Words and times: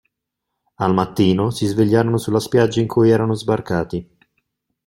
Al 0.77 0.95
mattino, 0.95 1.51
si 1.51 1.67
svegliarono 1.67 2.17
sulla 2.17 2.39
spiaggia 2.39 2.79
in 2.79 2.87
cui 2.87 3.11
erano 3.11 3.35
sbarcati. 3.35 4.09